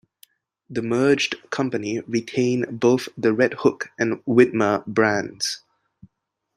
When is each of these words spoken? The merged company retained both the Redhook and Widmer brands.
The 0.67 0.81
merged 0.81 1.35
company 1.51 1.99
retained 1.99 2.79
both 2.79 3.07
the 3.15 3.35
Redhook 3.35 3.89
and 3.99 4.15
Widmer 4.25 4.83
brands. 4.87 5.61